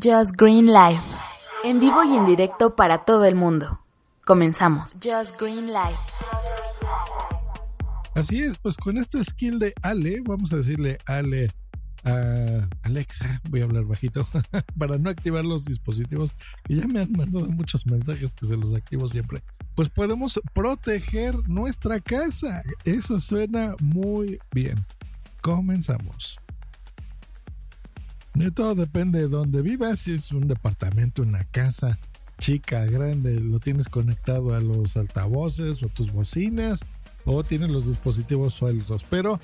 [0.00, 1.00] Just Green Live.
[1.64, 3.80] En vivo y en directo para todo el mundo.
[4.24, 4.92] Comenzamos.
[4.94, 5.98] Just Green Live.
[8.14, 11.50] Así es, pues con esta skill de Ale, vamos a decirle Ale
[12.04, 14.26] a Alexa, voy a hablar bajito,
[14.78, 16.30] para no activar los dispositivos,
[16.64, 19.42] que ya me han mandado muchos mensajes que se los activo siempre.
[19.74, 22.62] Pues podemos proteger nuestra casa.
[22.84, 24.76] Eso suena muy bien.
[25.40, 26.38] Comenzamos.
[28.34, 31.98] De todo depende de dónde vivas, si es un departamento, una casa
[32.38, 36.80] chica, grande, lo tienes conectado a los altavoces o tus bocinas
[37.24, 39.04] o tienes los dispositivos sueltos.
[39.08, 39.38] Pero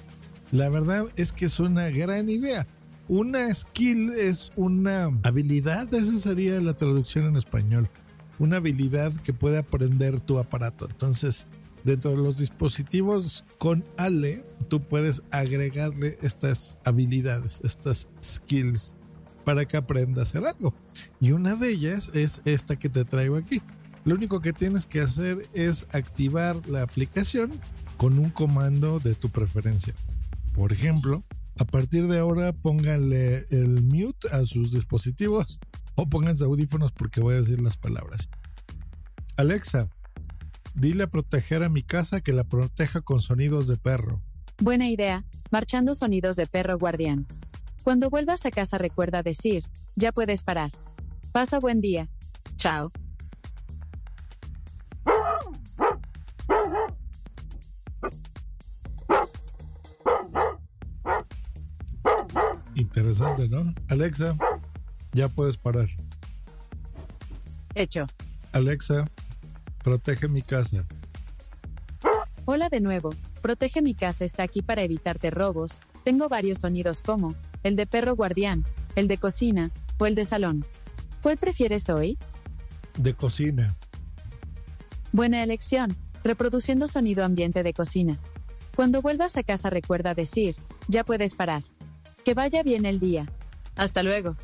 [0.50, 2.66] la verdad es que es una gran idea.
[3.06, 7.88] Una skill es una habilidad, esa sería la traducción en español.
[8.38, 10.88] Una habilidad que puede aprender tu aparato.
[10.90, 11.46] Entonces,
[11.88, 18.94] dentro de los dispositivos con Ale, tú puedes agregarle estas habilidades, estas skills
[19.46, 20.74] para que aprenda a hacer algo.
[21.18, 23.62] Y una de ellas es esta que te traigo aquí.
[24.04, 27.52] Lo único que tienes que hacer es activar la aplicación
[27.96, 29.94] con un comando de tu preferencia.
[30.52, 31.24] Por ejemplo,
[31.58, 35.58] a partir de ahora pónganle el mute a sus dispositivos
[35.94, 38.28] o pónganse audífonos porque voy a decir las palabras.
[39.38, 39.88] Alexa,
[40.78, 44.22] dile a proteger a mi casa que la proteja con sonidos de perro.
[44.60, 47.26] Buena idea, marchando sonidos de perro guardián.
[47.82, 49.64] Cuando vuelvas a casa recuerda decir,
[49.96, 50.70] ya puedes parar.
[51.32, 52.08] Pasa buen día.
[52.56, 52.92] Chao.
[62.74, 63.74] Interesante, ¿no?
[63.88, 64.36] Alexa,
[65.12, 65.88] ya puedes parar.
[67.74, 68.06] Hecho.
[68.52, 69.06] Alexa,
[69.82, 70.84] protege mi casa.
[72.44, 73.10] Hola de nuevo.
[73.42, 75.80] Protege mi casa está aquí para evitarte robos.
[76.04, 78.64] Tengo varios sonidos como el de perro guardián,
[78.96, 80.64] el de cocina o el de salón.
[81.22, 82.18] ¿Cuál prefieres hoy?
[82.96, 83.74] De cocina.
[85.12, 88.18] Buena elección, reproduciendo sonido ambiente de cocina.
[88.74, 90.56] Cuando vuelvas a casa recuerda decir,
[90.86, 91.62] ya puedes parar.
[92.24, 93.26] Que vaya bien el día.
[93.76, 94.36] Hasta luego.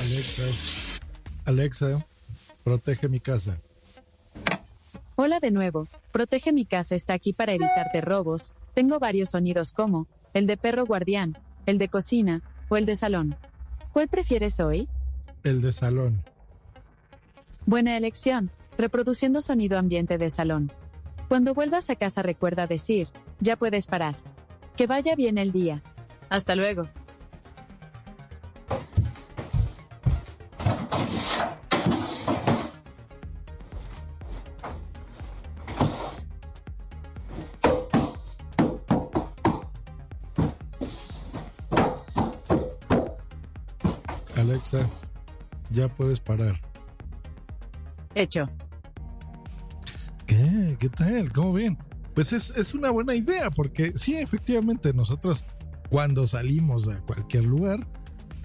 [0.00, 0.42] Alexa,
[1.44, 2.06] Alexa,
[2.64, 3.58] protege mi casa.
[5.14, 5.88] Hola de nuevo.
[6.10, 8.54] Protege mi casa está aquí para evitarte robos.
[8.72, 12.40] Tengo varios sonidos como el de perro guardián, el de cocina
[12.70, 13.36] o el de salón.
[13.92, 14.88] ¿Cuál prefieres hoy?
[15.44, 16.22] El de salón.
[17.66, 20.72] Buena elección, reproduciendo sonido ambiente de salón.
[21.28, 23.08] Cuando vuelvas a casa recuerda decir,
[23.40, 24.16] ya puedes parar.
[24.78, 25.82] Que vaya bien el día.
[26.30, 26.88] Hasta luego.
[44.40, 44.88] Alexa,
[45.70, 46.60] ya puedes parar.
[48.14, 48.48] Hecho.
[50.26, 50.76] ¿Qué?
[50.78, 51.32] ¿Qué tal?
[51.32, 51.78] ¿Cómo bien?
[52.14, 55.44] Pues es, es una buena idea porque sí, efectivamente, nosotros
[55.88, 57.86] cuando salimos a cualquier lugar,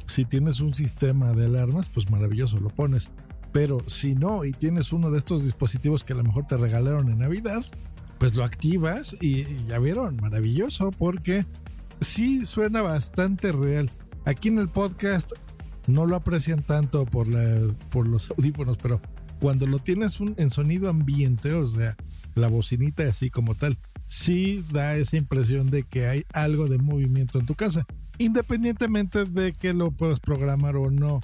[0.08, 3.12] si tienes un sistema de alarmas, pues maravilloso, lo pones.
[3.52, 7.10] Pero si no y tienes uno de estos dispositivos que a lo mejor te regalaron
[7.10, 7.64] en Navidad,
[8.18, 11.46] pues lo activas y, y ya vieron, maravilloso porque
[12.02, 13.90] sí suena bastante real.
[14.26, 15.32] Aquí en el podcast
[15.88, 19.01] no lo aprecian tanto por, los audífonos, pero
[19.40, 21.96] cuando lo tienes un, en sonido ambiente, o sea,
[22.35, 27.40] la bocinita así como tal, sí da esa impresión de que hay algo de movimiento
[27.40, 27.85] en tu casa,
[28.18, 31.22] independientemente de que lo puedas programar o no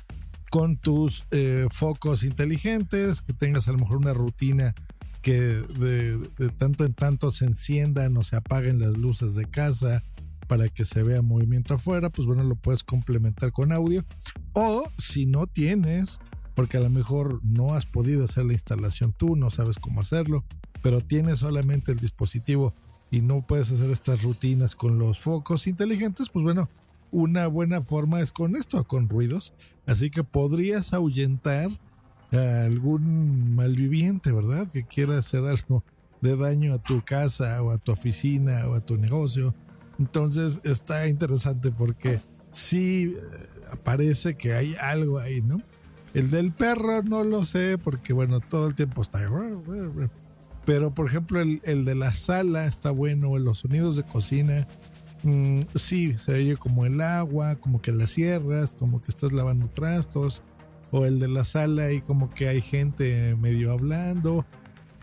[0.50, 4.76] con tus eh, focos inteligentes, que tengas a lo mejor una rutina
[5.22, 10.04] que de, de, tanto en tanto se enciendan o se apaguen las luces de casa
[10.52, 14.04] para que se vea movimiento afuera, pues bueno, lo puedes complementar con audio.
[14.52, 16.20] O si no tienes,
[16.56, 20.44] porque a lo mejor no has podido hacer la instalación tú, no sabes cómo hacerlo,
[20.84, 22.74] pero tienes solamente el dispositivo
[23.10, 26.68] y no puedes hacer estas rutinas con los focos inteligentes, pues bueno,
[27.12, 29.54] una buena forma es con esto, con ruidos.
[29.86, 31.70] Así que podrías ahuyentar
[32.34, 34.70] a algún malviviente, ¿verdad?
[34.70, 35.86] Que quiera hacer algo
[36.20, 39.56] de daño a tu casa o a tu oficina o a tu negocio.
[40.02, 42.20] Entonces está interesante porque
[42.50, 43.16] sí
[43.84, 45.62] parece que hay algo ahí, ¿no?
[46.16, 49.30] El del perro no lo sé porque, bueno, todo el tiempo está...
[50.66, 54.68] Pero, por ejemplo, el, el de la sala está bueno, los sonidos de cocina,
[55.22, 59.70] mmm, sí, se oye como el agua, como que las cierras, como que estás lavando
[59.70, 60.42] trastos.
[60.90, 64.48] o el de la sala y como que hay gente medio hablando.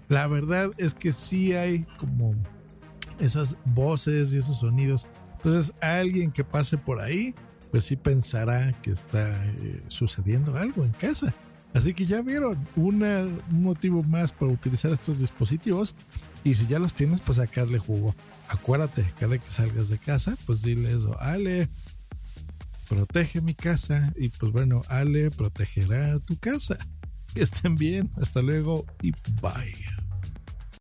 [0.09, 2.35] La verdad es que sí hay como
[3.21, 5.07] esas voces y esos sonidos.
[5.37, 7.35] Entonces alguien que pase por ahí,
[7.71, 11.35] pues sí pensará que está eh, sucediendo algo en casa.
[11.75, 13.21] Así que ya vieron una,
[13.51, 15.95] un motivo más para utilizar estos dispositivos
[16.43, 18.15] y si ya los tienes, pues sacarle jugo.
[18.49, 21.69] Acuérdate, cada que salgas de casa, pues dile eso, Ale,
[22.89, 26.79] protege mi casa y pues bueno, Ale protegerá tu casa.
[27.35, 29.11] Que estén bien, hasta luego y
[29.43, 30.08] bye.